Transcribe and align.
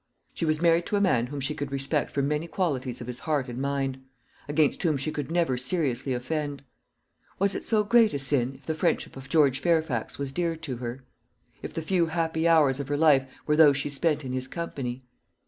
She 0.33 0.45
was 0.45 0.63
married 0.63 0.87
to 0.87 0.95
a 0.95 0.99
man 0.99 1.27
whom 1.27 1.39
she 1.39 1.53
could 1.53 1.71
respect 1.71 2.11
for 2.11 2.23
many 2.23 2.47
qualities 2.47 3.01
of 3.01 3.05
his 3.05 3.19
heart 3.19 3.47
and 3.47 3.61
mind, 3.61 4.01
against 4.49 4.81
whom 4.81 4.97
she 4.97 5.11
could 5.11 5.29
never 5.29 5.59
seriously 5.59 6.11
offend. 6.15 6.63
Was 7.37 7.53
it 7.53 7.63
so 7.63 7.83
great 7.83 8.11
a 8.15 8.17
sin 8.17 8.55
if 8.55 8.65
the 8.65 8.73
friendship 8.73 9.15
of 9.15 9.29
George 9.29 9.59
Fairfax 9.59 10.17
was 10.17 10.31
dear 10.31 10.55
to 10.55 10.77
her? 10.77 11.03
if 11.61 11.71
the 11.75 11.83
few 11.83 12.07
happy 12.07 12.47
hours 12.47 12.79
of 12.79 12.87
her 12.87 12.97
life 12.97 13.27
were 13.45 13.55
those 13.55 13.77
she 13.77 13.89
spent 13.91 14.25
in 14.25 14.31
his 14.33 14.47
company? 14.47 15.03